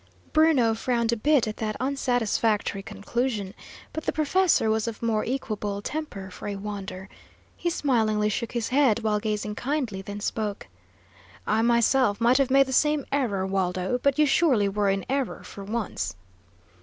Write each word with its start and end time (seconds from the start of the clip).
Bruno 0.33 0.73
frowned 0.73 1.11
a 1.11 1.15
bit 1.15 1.47
at 1.47 1.57
that 1.57 1.75
unsatisfactory 1.79 2.81
conclusion, 2.81 3.53
but 3.93 4.05
the 4.07 4.11
professor 4.11 4.67
was 4.67 4.87
of 4.87 5.03
more 5.03 5.23
equable 5.23 5.79
temper, 5.79 6.31
for 6.31 6.47
a 6.47 6.55
wonder. 6.55 7.07
He 7.55 7.69
smilingly 7.69 8.27
shook 8.27 8.53
his 8.53 8.69
head, 8.69 9.03
while 9.03 9.19
gazing 9.19 9.53
kindly, 9.53 10.01
then 10.01 10.19
spoke: 10.19 10.65
"I 11.45 11.61
myself 11.61 12.19
might 12.19 12.39
have 12.39 12.49
made 12.49 12.65
the 12.65 12.73
same 12.73 13.05
error, 13.11 13.45
Waldo, 13.45 13.99
but 14.01 14.17
you 14.17 14.25
surely 14.25 14.67
were 14.67 14.89
in 14.89 15.05
error, 15.07 15.43
for 15.43 15.63
once." 15.63 16.15